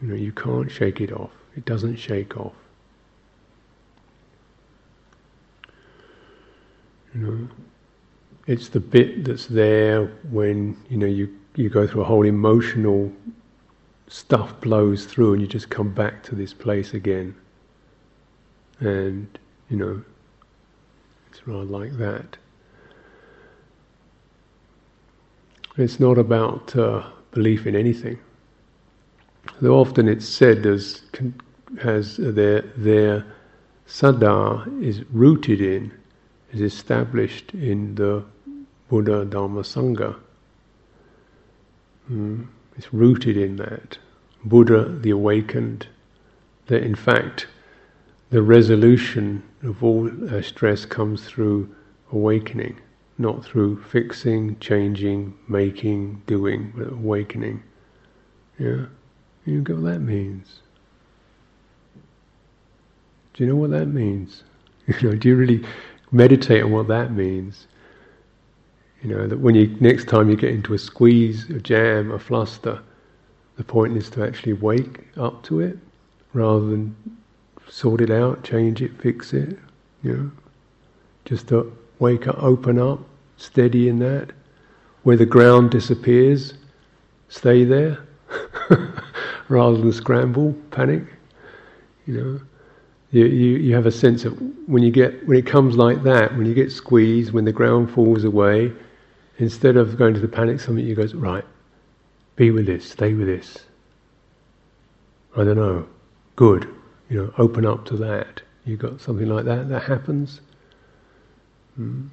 [0.00, 1.30] You know, you can't shake it off.
[1.56, 2.54] It doesn't shake off.
[7.14, 7.48] You know,
[8.46, 13.12] it's the bit that's there when you know you you go through a whole emotional
[14.06, 17.34] stuff blows through, and you just come back to this place again.
[18.80, 19.38] And,
[19.68, 20.02] you know,
[21.30, 22.36] it's rather like that.
[25.76, 28.18] It's not about uh, belief in anything.
[29.60, 31.02] Though often it's said as
[31.82, 33.24] has their their
[33.86, 35.92] saddha is rooted in,
[36.52, 38.24] is established in the
[38.88, 40.16] Buddha Dharma Sangha.
[42.10, 43.98] Mm, it's rooted in that.
[44.44, 45.86] Buddha, the awakened,
[46.66, 47.46] that in fact
[48.30, 51.74] the resolution of all uh, stress comes through
[52.12, 52.78] awakening,
[53.16, 57.62] not through fixing, changing, making, doing, but awakening.
[58.58, 58.86] Yeah?
[59.46, 60.60] You go, what that means.
[63.32, 64.44] Do you know what that means?
[64.88, 65.66] You know, do you really
[66.12, 67.66] meditate on what that means?
[69.02, 72.18] You know, that when you next time you get into a squeeze, a jam, a
[72.18, 72.80] fluster,
[73.58, 75.76] the point is to actually wake up to it
[76.32, 76.96] rather than
[77.68, 79.58] sort it out, change it, fix it,
[80.02, 80.30] you know.
[81.24, 83.00] Just to wake up, open up,
[83.36, 84.32] steady in that,
[85.02, 86.54] where the ground disappears,
[87.28, 87.98] stay there,
[89.48, 91.04] rather than scramble, panic.
[92.06, 92.40] You know,
[93.10, 96.36] you, you, you have a sense of when you get when it comes like that,
[96.36, 98.72] when you get squeezed, when the ground falls away,
[99.38, 101.44] instead of going to the panic summit, you go right,
[102.36, 103.58] be with this, stay with this.
[105.36, 105.86] I don't know,
[106.36, 106.68] good,
[107.08, 108.42] you know, open up to that.
[108.64, 110.40] You got something like that that happens.
[111.76, 112.08] Hmm.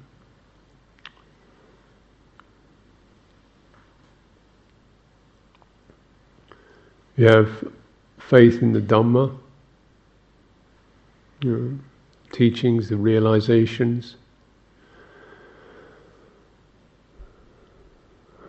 [7.16, 7.72] You have
[8.18, 9.36] faith in the Dhamma,
[11.40, 11.78] you know,
[12.32, 14.16] teachings, the realizations.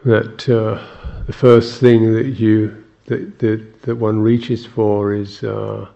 [0.03, 0.81] That uh,
[1.25, 5.88] the first thing that you that, that that one reaches for is, uh,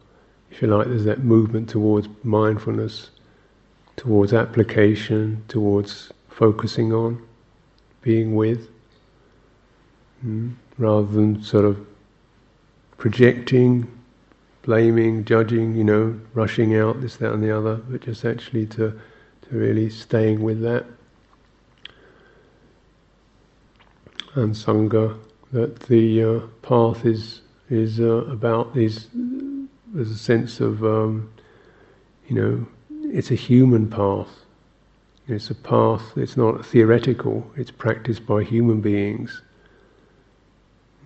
[0.52, 3.10] if you like, there's that movement towards mindfulness,
[3.96, 7.22] towards application, towards focusing on,
[8.02, 8.70] being with,
[10.26, 11.86] mm, rather than sort of
[12.98, 13.88] projecting,
[14.64, 18.92] blaming, judging, you know, rushing out, this, that, and the other, but just actually to,
[19.42, 20.86] to really staying with that.
[24.36, 25.18] And Sangha,
[25.52, 29.08] that the uh, path is is uh, about these.
[29.94, 31.30] There's a sense of, um,
[32.28, 32.68] you know,
[33.14, 34.30] it's a human path.
[35.28, 36.02] It's a path.
[36.16, 37.50] It's not theoretical.
[37.58, 39.42] It's practiced by human beings.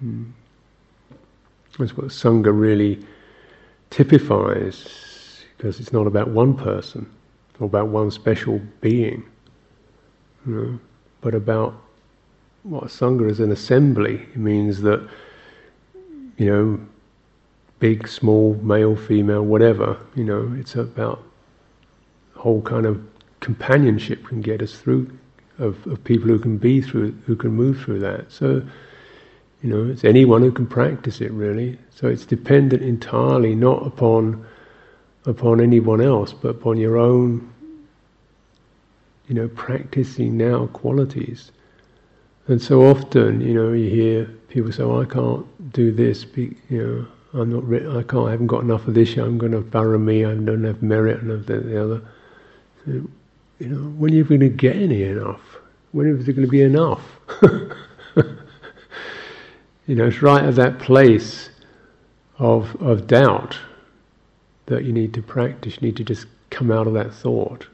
[0.03, 0.31] Mm.
[1.77, 3.03] That's what Sangha really
[3.89, 7.09] typifies, because it's not about one person
[7.59, 9.25] or about one special being,
[10.45, 10.79] you know,
[11.21, 11.73] but about
[12.63, 14.15] what Sangha is an assembly.
[14.15, 15.07] It means that,
[16.37, 16.84] you know,
[17.79, 21.23] big, small, male, female, whatever, you know, it's about
[22.35, 23.03] whole kind of
[23.39, 25.09] companionship can get us through
[25.57, 28.31] of, of people who can be through, who can move through that.
[28.31, 28.61] So
[29.65, 31.75] you know, it's anyone who can practice it really.
[31.89, 34.45] So it's dependent entirely not upon
[35.25, 37.51] upon anyone else, but upon your own,
[39.27, 41.51] you know, practicing now qualities.
[42.47, 46.55] And so often, you know, you hear people say, oh, "I can't do this," you
[46.69, 49.15] know, I'm not, I can't, I haven't got enough of this.
[49.17, 50.25] I'm going to borrow me.
[50.25, 52.01] I don't have merit, and the, the other.
[52.85, 52.91] So,
[53.59, 55.41] you know, when are you going to get any enough?
[55.91, 57.01] When is it going to be enough?
[59.87, 61.49] You know, it's right at that place
[62.39, 63.57] of, of doubt
[64.65, 65.75] that you need to practice.
[65.75, 67.67] You need to just come out of that thought.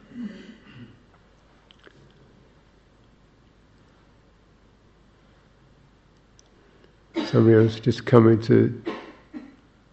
[7.27, 8.83] Somebody was just coming to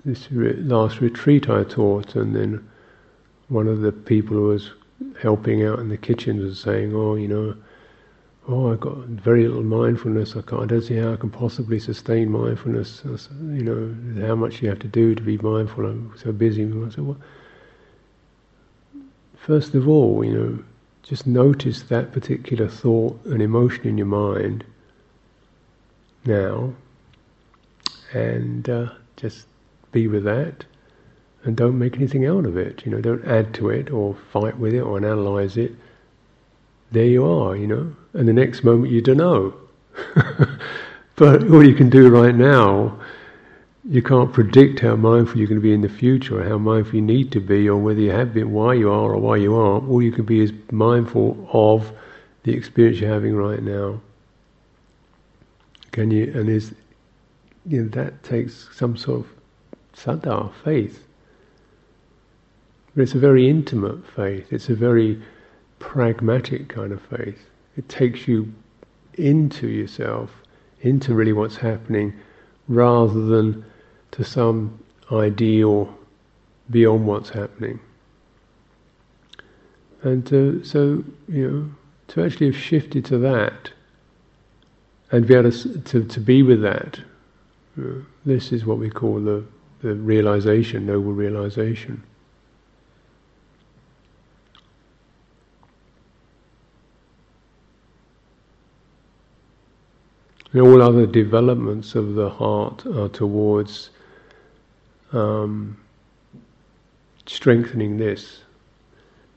[0.05, 2.69] this re- last retreat I taught, and then
[3.49, 4.71] one of the people who was
[5.21, 7.55] helping out in the kitchen was saying, "Oh, you know,
[8.49, 10.35] oh, I've got very little mindfulness.
[10.35, 10.63] I can't.
[10.63, 13.03] I don't see how I can possibly sustain mindfulness.
[13.05, 15.87] You know, how much you have to do to be mindful.
[15.87, 16.65] I'm so busy.
[16.65, 17.19] I said, well,
[19.37, 20.65] first of all, you know,
[21.03, 24.65] just notice that particular thought and emotion in your mind
[26.25, 26.73] now,
[28.13, 29.47] and uh, just
[29.93, 30.65] be with that.
[31.45, 32.85] And don't make anything out of it.
[32.85, 35.73] You know, don't add to it or fight with it or analyze it
[36.91, 39.55] there you are, you know, and the next moment you don't know.
[41.17, 42.99] but all you can do right now,
[43.85, 46.97] you can't predict how mindful you're going to be in the future, or how mindful
[46.97, 49.55] you need to be, or whether you have been, why you are or why you
[49.55, 49.89] aren't.
[49.89, 51.93] All you can be is mindful of
[52.45, 54.01] the experience you're having right now.
[55.93, 56.33] Can you?
[56.35, 56.75] And is
[57.67, 59.27] you know, that takes some sort of
[60.03, 61.05] saddha faith.
[62.95, 64.53] But it's a very intimate faith.
[64.53, 65.21] It's a very
[65.79, 67.39] pragmatic kind of faith.
[67.77, 68.53] It takes you
[69.15, 70.31] into yourself,
[70.81, 72.13] into really what's happening,
[72.69, 73.65] rather than
[74.13, 74.79] to some
[75.13, 75.95] ideal
[76.71, 77.81] beyond what's happening.
[80.03, 81.71] And to, so, you know,
[82.09, 83.71] to actually have shifted to that
[85.11, 87.01] and be able to, to, to be with that,
[87.77, 89.45] you know, this is what we call the,
[89.81, 92.03] the realization, noble realization.
[100.53, 103.91] And all other developments of the heart are towards
[105.13, 105.77] um,
[107.27, 108.41] strengthening this.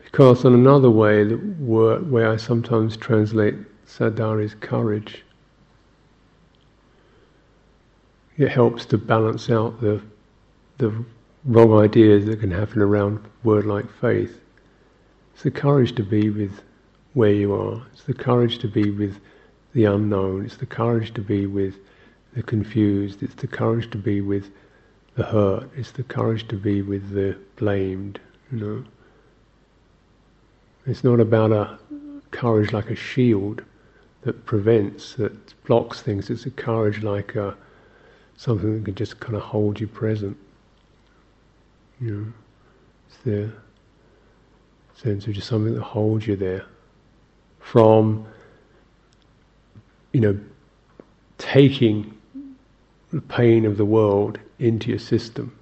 [0.03, 5.23] Because in another way, the word where I sometimes translate saddha is courage.
[8.37, 10.01] It helps to balance out the
[10.81, 11.05] the
[11.45, 14.41] wrong ideas that can happen around word like faith.
[15.33, 16.59] It's the courage to be with
[17.13, 17.83] where you are.
[17.93, 19.19] It's the courage to be with
[19.73, 20.43] the unknown.
[20.43, 21.75] It's the courage to be with
[22.33, 23.21] the confused.
[23.21, 24.49] It's the courage to be with
[25.13, 25.69] the hurt.
[25.75, 28.19] It's the courage to be with the blamed.
[28.51, 28.83] You know.
[30.87, 31.77] It's not about a
[32.31, 33.63] courage like a shield
[34.23, 36.31] that prevents, that blocks things.
[36.31, 37.55] It's a courage like a,
[38.35, 40.37] something that can just kind of hold you present.
[42.01, 42.33] You know,
[43.07, 43.51] it's the
[44.95, 46.65] sense of just something that holds you there
[47.59, 48.25] from,
[50.11, 50.39] you know,
[51.37, 52.17] taking
[53.11, 55.55] the pain of the world into your system.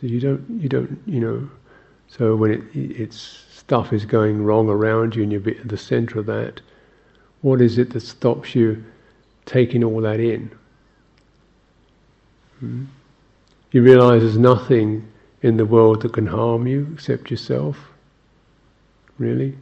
[0.00, 1.50] So you don't, you don't, you know.
[2.06, 3.16] So when it, it's
[3.52, 6.60] stuff is going wrong around you and you're at the center of that,
[7.42, 8.84] what is it that stops you
[9.44, 10.50] taking all that in?
[12.60, 12.84] Hmm?
[13.72, 15.06] You realize there's nothing
[15.42, 17.76] in the world that can harm you except yourself.
[19.18, 19.56] Really?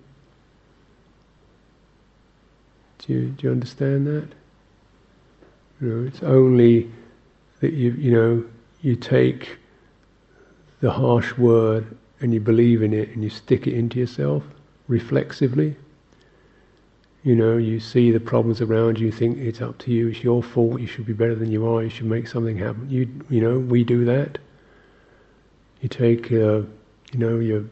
[2.98, 4.28] Do you, do you understand that?
[5.80, 6.90] You know, it's only
[7.60, 8.44] that you you know
[8.80, 9.58] you take
[10.80, 14.42] the harsh word and you believe in it and you stick it into yourself
[14.88, 15.76] reflexively.
[17.24, 20.22] You know, you see the problems around you, you think it's up to you, it's
[20.22, 22.88] your fault, you should be better than you are, you should make something happen.
[22.88, 24.38] You, you know, we do that.
[25.80, 26.62] You take, uh,
[27.12, 27.64] you know, your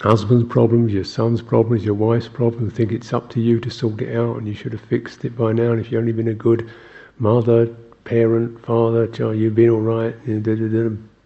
[0.00, 4.00] husband's problems, your son's problems, your wife's problems, think it's up to you to sort
[4.00, 5.72] it out and you should have fixed it by now.
[5.72, 6.70] And if you've only been a good
[7.18, 7.66] mother,
[8.04, 10.14] parent, father, child, you've been all right.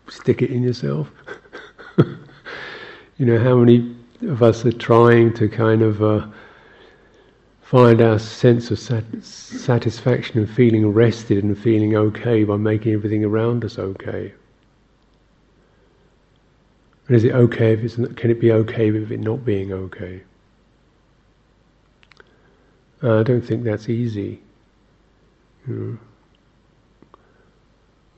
[0.08, 1.10] Stick it in yourself.
[1.98, 6.26] you know, how many of us are trying to kind of uh,
[7.70, 13.24] find our sense of sat- satisfaction and feeling rested and feeling okay by making everything
[13.24, 14.34] around us okay?
[17.06, 19.72] And is it okay if it's not, can it be okay with it not being
[19.72, 20.20] okay?
[23.04, 24.42] Uh, I don't think that's easy.
[25.68, 25.98] You know.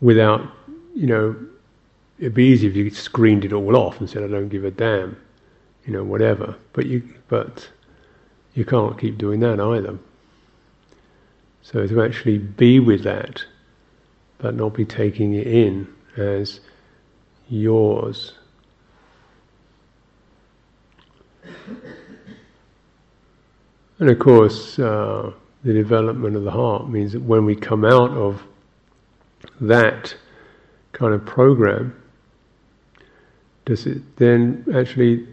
[0.01, 0.51] Without,
[0.95, 1.37] you know,
[2.19, 4.71] it'd be easy if you screened it all off and said, "I don't give a
[4.71, 5.15] damn,"
[5.87, 6.57] you know, whatever.
[6.73, 7.69] But you, but
[8.55, 9.99] you can't keep doing that either.
[11.63, 13.45] So to actually be with that,
[14.39, 15.87] but not be taking it in
[16.17, 16.61] as
[17.49, 18.33] yours.
[23.99, 25.33] And of course, uh,
[25.63, 28.43] the development of the heart means that when we come out of
[29.61, 30.17] that
[30.91, 31.97] kind of program,
[33.65, 35.29] does it then actually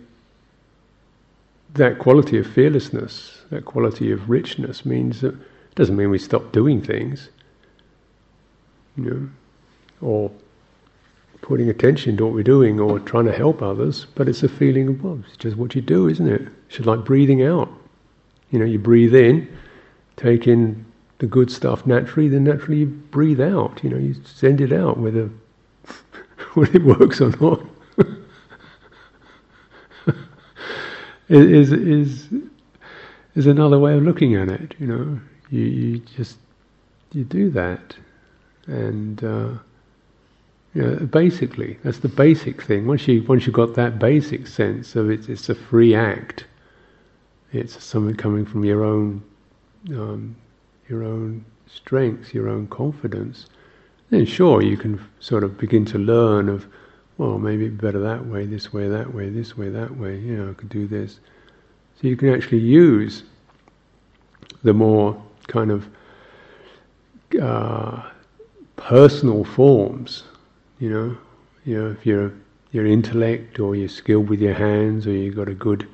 [1.74, 6.52] that quality of fearlessness, that quality of richness means that it doesn't mean we stop
[6.52, 7.30] doing things,
[8.98, 9.30] you know,
[10.02, 10.32] or
[11.42, 14.88] putting attention to what we're doing or trying to help others, but it's a feeling
[14.90, 16.48] of, well, it's just what you do, isn't it?
[16.70, 17.72] It's like breathing out.
[18.52, 19.48] You know, you breathe in,
[20.18, 20.86] take in
[21.20, 23.84] the good stuff naturally, then naturally you breathe out.
[23.84, 25.30] You know, you send it out whether
[26.54, 27.62] whether it works or not.
[31.30, 32.28] Is is
[33.36, 34.76] is another way of looking at it.
[34.80, 35.20] You know,
[35.50, 36.38] you you just
[37.14, 37.96] you do that,
[38.68, 39.50] and uh,
[40.74, 42.88] you know, basically that's the basic thing.
[42.88, 46.46] Once you once you got that basic sense of it, it's a free act.
[47.52, 49.24] It's something coming from your own
[49.90, 50.36] um,
[50.88, 53.48] your own strength, your own confidence.
[54.10, 56.66] Then sure, you can sort of begin to learn of
[57.20, 60.52] well, maybe better that way, this way, that way, this way, that way, you know,
[60.52, 61.20] I could do this.
[62.02, 63.24] So you can actually use
[64.64, 65.86] the more kind of
[67.42, 68.10] uh,
[68.78, 70.24] personal forms,
[70.80, 71.18] you know,
[71.66, 72.32] you know, if you're
[72.72, 75.90] your intellect or you're skilled with your hands or you've got a good,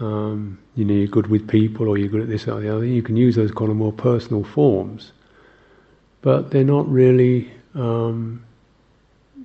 [0.00, 2.84] um, you know, you're good with people or you're good at this or the other,
[2.84, 5.12] you can use those kind of more personal forms.
[6.20, 8.42] But they're not really um,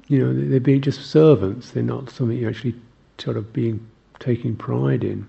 [0.08, 1.72] you know, they're being just servants.
[1.72, 2.76] They're not something you're actually
[3.18, 3.86] sort of being
[4.20, 5.28] taking pride in.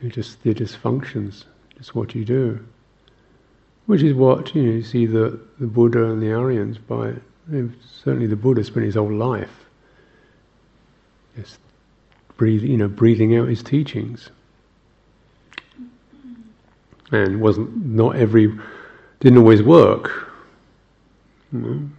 [0.00, 1.46] They're just they're just functions.
[1.76, 2.64] Just what you do.
[3.86, 4.72] Which is what you know.
[4.72, 7.14] You see the the Buddha and the Aryans by
[8.02, 9.66] certainly the Buddha spent his whole life
[11.36, 11.58] just
[12.36, 14.30] breathing, you know, breathing out his teachings
[17.12, 18.52] and wasn't not every
[19.20, 20.30] didn't always work.
[21.52, 21.90] You know?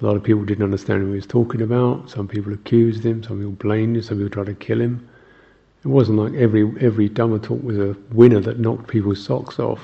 [0.00, 2.08] A lot of people didn't understand what he was talking about.
[2.08, 3.22] Some people accused him.
[3.22, 4.02] Some people blamed him.
[4.02, 5.06] Some people tried to kill him.
[5.84, 9.80] It wasn't like every every Dhamma talk was a winner that knocked people's socks off.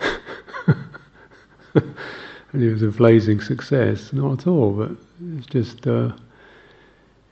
[1.74, 4.12] and it was a blazing success.
[4.12, 4.90] Not at all, but
[5.36, 6.12] it's just, uh,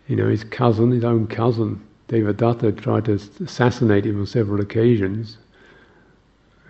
[0.08, 5.38] you know, his cousin, his own cousin, Devadatta, tried to assassinate him on several occasions.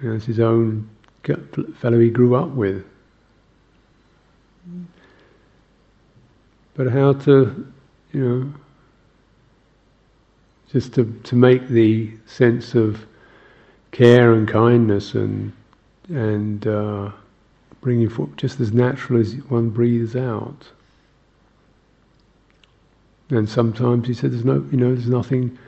[0.02, 0.88] You know, it's his own
[1.78, 2.84] fellow he grew up with.
[6.74, 7.72] But how to,
[8.12, 8.54] you know,
[10.70, 13.06] just to, to make the sense of
[13.92, 15.52] care and kindness and
[16.08, 17.10] and uh,
[17.80, 20.70] bringing forth just as natural as one breathes out.
[23.30, 25.58] And sometimes he said, "There's no, you know, there's nothing."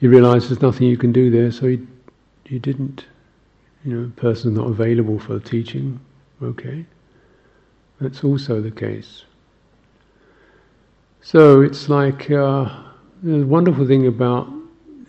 [0.00, 1.86] You realise there's nothing you can do there, so he,
[2.44, 3.04] he didn't.
[3.84, 6.00] You know, person's not available for teaching.
[6.42, 6.84] Okay,
[8.00, 9.24] that's also the case.
[11.22, 12.68] So it's like uh,
[13.22, 14.48] the wonderful thing about,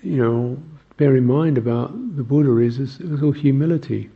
[0.03, 0.57] you know,
[0.97, 4.09] bear in mind about the Buddha is it's all humility.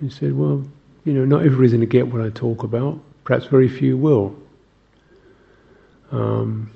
[0.00, 0.64] He said, well,
[1.04, 2.98] you know, not everybody's going to get what I talk about.
[3.24, 4.36] Perhaps very few will.
[6.10, 6.70] Um,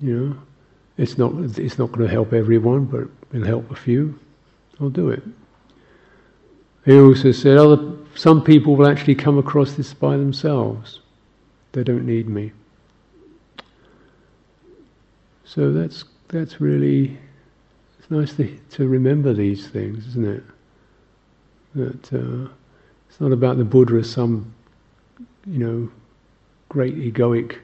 [0.00, 0.36] you know,
[0.98, 4.18] it's not it's not going to help everyone, but it'll help a few.
[4.80, 5.22] I'll do it.
[6.84, 11.00] He also said, other some people will actually come across this by themselves.
[11.72, 12.52] They don't need me.
[15.44, 17.18] So that's that's really
[17.98, 20.44] it's nice to, to remember these things, isn't it?
[21.74, 22.48] That uh,
[23.08, 24.52] it's not about the Buddha as some,
[25.46, 25.90] you know,
[26.68, 27.58] great egoic,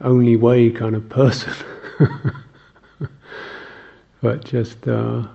[0.00, 1.54] only way kind of person,
[4.20, 5.26] but just uh,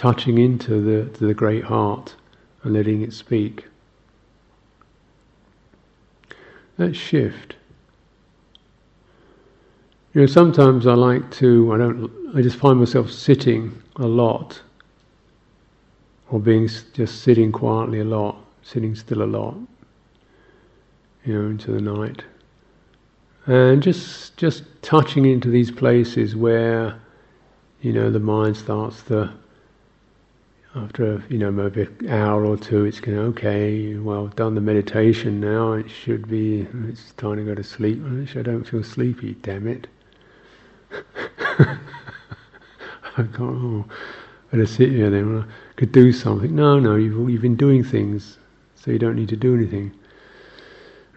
[0.00, 2.14] touching into the the great heart
[2.62, 3.66] and letting it speak.
[6.78, 7.56] That shift.
[10.14, 14.60] You know, sometimes I like to, I don't, I just find myself sitting a lot,
[16.30, 19.54] or being just sitting quietly a lot, sitting still a lot,
[21.24, 22.24] you know, into the night.
[23.46, 26.98] And just, just touching into these places where,
[27.82, 29.32] you know, the mind starts to,
[30.74, 34.60] after, you know, maybe an hour or two, it's going, okay, well, I've done the
[34.60, 38.00] meditation now, it should be, it's time to go to sleep.
[38.36, 39.88] I don't feel sleepy, damn it.
[43.16, 43.84] I go, oh,
[44.52, 45.40] better sit here then.
[45.40, 45.44] I
[45.74, 46.54] could do something.
[46.54, 48.38] No, no, you've, you've been doing things,
[48.76, 49.92] so you don't need to do anything.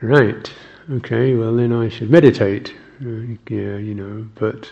[0.01, 0.51] Right,
[0.89, 2.73] okay, well then I should meditate.
[3.01, 4.71] Uh, yeah, you know, but,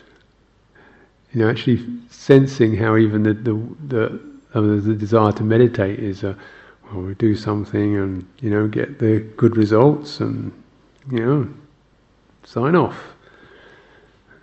[1.34, 3.54] you know, actually sensing how even the, the,
[3.88, 6.34] the, the desire to meditate is, uh,
[6.86, 10.52] well, we do something and, you know, get the good results and,
[11.10, 11.50] you know,
[12.44, 12.98] sign off.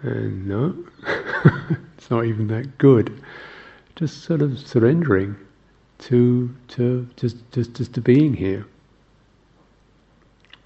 [0.02, 0.76] And no,
[1.96, 3.22] it's not even that good.
[3.96, 5.36] Just sort of surrendering
[5.98, 8.64] to to just just just to being here.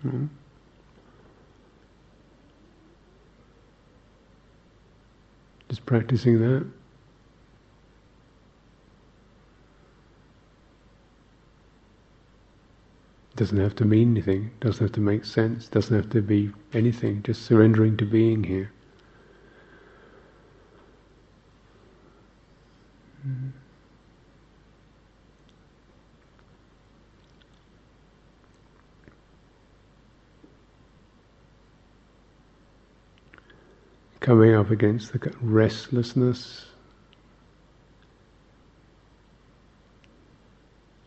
[0.07, 0.29] Mm.
[5.71, 6.67] Just practicing that.
[13.35, 17.23] Doesn't have to mean anything, doesn't have to make sense, doesn't have to be anything,
[17.23, 18.71] just surrendering to being here.
[34.21, 36.67] Coming up against the restlessness,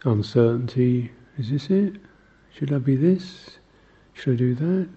[0.04, 1.12] uncertainty.
[1.38, 1.98] Is this it?
[2.58, 3.50] Should I be this?
[4.14, 4.90] Should I do that?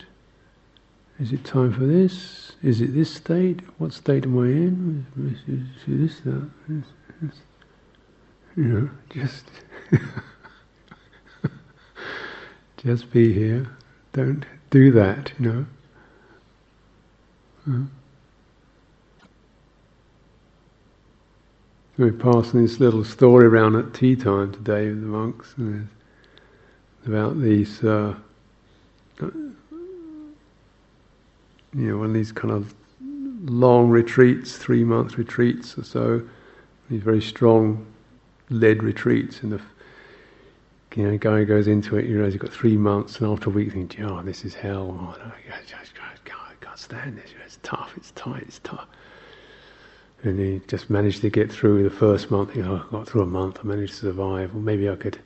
[1.18, 2.52] Is it time for this?
[2.62, 3.60] Is it this state?
[3.78, 5.06] What state am I in?
[5.16, 5.40] Is,
[5.88, 6.48] this, that?
[8.56, 9.50] You know, just
[12.76, 13.68] just be here.
[14.12, 15.32] Don't do that.
[15.40, 15.66] You
[17.66, 17.86] know.
[21.96, 25.54] We're passing this little story around at tea time today with the monks
[27.08, 28.14] about these, uh,
[29.20, 29.54] you
[31.74, 32.74] know, one of these kind of
[33.44, 36.22] long retreats, three month retreats or so,
[36.90, 37.84] these very strong
[38.50, 39.60] led retreats, and the
[40.96, 43.52] you know, guy goes into it, you realize you've got three months, and after a
[43.52, 44.88] week, think, oh, this is hell.
[44.90, 45.60] Oh, no, I, I,
[46.24, 47.30] can't, I can't stand this.
[47.44, 48.88] It's tough, it's tight, it's tough.
[50.24, 52.56] And he just managed to get through the first month.
[52.56, 54.52] You know, I got through a month, I managed to survive.
[54.52, 55.20] Well, maybe I could,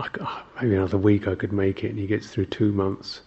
[0.00, 1.90] I, oh, maybe another week I could make it.
[1.90, 3.22] And he gets through two months.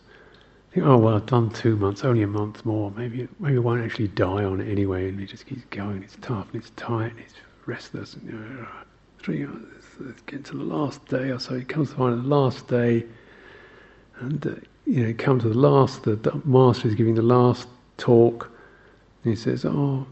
[0.72, 2.92] Think, oh well, I've done two months, only a month more.
[2.92, 5.10] Maybe maybe I won't actually die on it anyway.
[5.10, 6.04] And he just keeps going.
[6.04, 8.16] It's tough, and it's tight, and it's restless.
[8.16, 8.66] And, uh,
[9.20, 9.46] three,
[10.26, 11.58] get to the last day or so.
[11.58, 13.06] He comes to find the last day,
[14.20, 14.56] and uh,
[14.86, 16.04] you know, come to the last.
[16.04, 17.68] The, the master is giving the last
[17.98, 18.50] talk,
[19.24, 20.08] and he says, "Oh,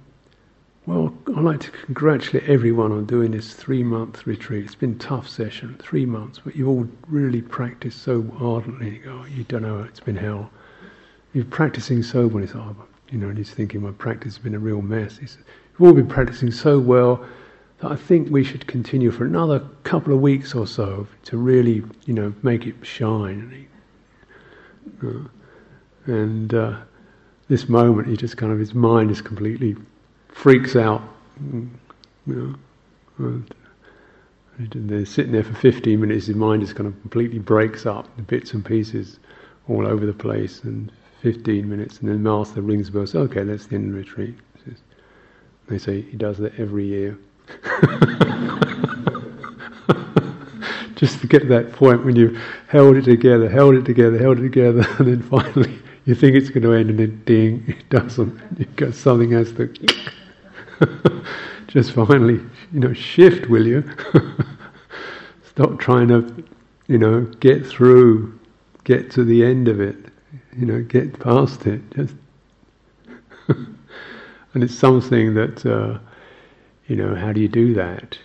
[0.88, 4.66] well, I'd like to congratulate everyone on doing this three-month retreat.
[4.66, 8.96] It's been a tough session, three months, but you've all really practiced so ardently.
[8.96, 10.50] You, go, you don't know, it's been hell.
[11.34, 12.42] You're practicing so well.
[12.44, 12.76] He's, oh,
[13.12, 15.18] you know, and he's thinking, my practice has been a real mess.
[15.18, 17.24] He says, you've all been practicing so well
[17.80, 21.84] that I think we should continue for another couple of weeks or so to really,
[22.06, 23.68] you know, make it shine.
[25.04, 25.28] Uh,
[26.06, 26.78] and uh,
[27.50, 29.76] this moment, he just kind of, his mind is completely
[30.32, 31.02] freaks out.
[31.44, 31.70] Mm,
[32.26, 32.56] you
[33.18, 33.44] know,
[34.58, 38.22] they're sitting there for 15 minutes, his mind just kind of completely breaks up, the
[38.22, 39.20] bits and pieces
[39.68, 43.44] all over the place, and 15 minutes, and then Master rings the bell, says, okay,
[43.44, 44.36] that's the end of the retreat.
[45.68, 47.18] They say he does that every year.
[50.96, 54.40] Just to get to that point when you've held it together, held it together, held
[54.40, 57.90] it together, and then finally you think it's going to end, and then ding, it
[57.90, 58.40] doesn't.
[58.58, 59.74] You've got something has to
[61.68, 62.40] just finally,
[62.72, 63.84] you know, shift, will you?
[65.44, 66.44] Stop trying to,
[66.88, 68.40] you know, get through,
[68.84, 69.98] get to the end of it,
[70.58, 71.82] you know, get past it.
[71.96, 72.16] Just,
[73.48, 75.66] and it's something that.
[75.66, 76.00] Uh,
[76.92, 78.18] you know, how do you do that?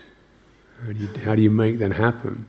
[0.81, 2.45] How do you, how do you make that happen?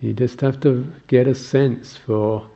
[0.00, 2.48] You just have to get a sense for,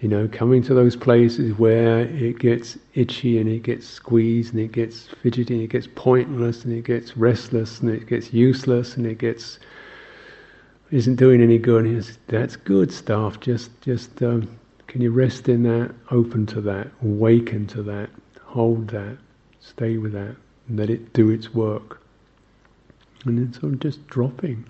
[0.00, 4.62] you know, coming to those places where it gets itchy and it gets squeezed and
[4.62, 8.96] it gets fidgety and it gets pointless and it gets restless and it gets useless
[8.96, 9.58] and it gets
[10.90, 11.86] isn't doing any good.
[11.86, 13.40] And says, that's good stuff.
[13.40, 14.48] Just just um,
[14.86, 18.10] can you rest in that, open to that, awaken to that,
[18.42, 19.16] hold that,
[19.60, 20.36] stay with that
[20.70, 22.00] let it do its work.
[23.24, 24.64] And then sort of just dropping.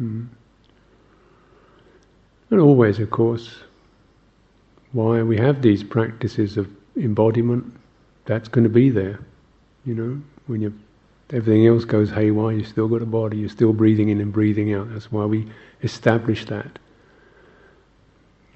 [0.00, 0.28] Mm.
[2.50, 3.62] And always, of course,
[4.92, 7.72] why we have these practices of embodiment,
[8.24, 9.20] that's going to be there.
[9.84, 10.78] You know, when you
[11.30, 14.72] everything else goes haywire, you still got a body, you're still breathing in and breathing
[14.72, 14.92] out.
[14.92, 15.46] That's why we
[15.82, 16.78] establish that.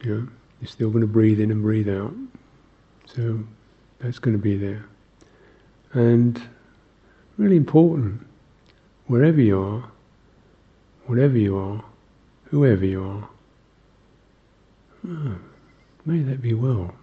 [0.02, 0.28] You know,
[0.60, 2.12] you're still going to breathe in and breathe out.
[3.06, 3.40] So
[3.98, 4.84] that's going to be there.
[5.92, 6.40] And
[7.36, 8.26] really important,
[9.06, 9.84] wherever you are,
[11.06, 11.84] whatever you are,
[12.44, 13.28] whoever you are,
[15.08, 15.38] oh,
[16.04, 16.96] May that be well.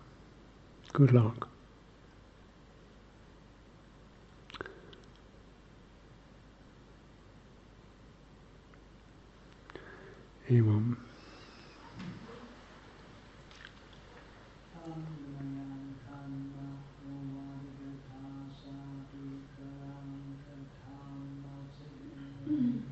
[0.91, 1.47] Good luck.
[10.49, 10.97] Anyone?
[22.49, 22.88] Mm-hmm.